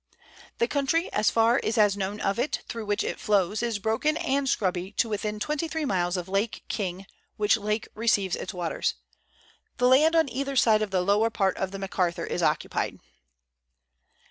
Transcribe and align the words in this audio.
The 0.57 0.67
country, 0.67 1.13
as 1.13 1.29
far 1.29 1.61
as 1.63 1.77
is 1.77 1.95
known 1.95 2.19
of 2.21 2.39
it, 2.39 2.61
through 2.67 2.87
which 2.87 3.03
it 3.03 3.19
flows, 3.19 3.61
is 3.61 3.77
broken 3.77 4.17
and 4.17 4.49
scrubby 4.49 4.91
to 4.93 5.07
within 5.07 5.39
twenty 5.39 5.67
three 5.67 5.85
miles 5.85 6.17
of 6.17 6.27
Lake 6.27 6.63
King, 6.67 7.05
which 7.37 7.55
lake 7.55 7.87
receives 7.93 8.35
its 8.35 8.51
waters. 8.51 8.95
The 9.77 9.87
land 9.87 10.15
on 10.15 10.27
either 10.27 10.55
side 10.55 10.81
of 10.81 10.89
the 10.89 11.01
lower 11.01 11.29
part 11.29 11.55
of 11.57 11.69
the 11.69 11.77
Macarthur 11.77 12.25
is 12.25 12.41
occupied. 12.41 12.97